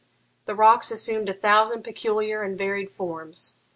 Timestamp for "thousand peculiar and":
1.35-2.57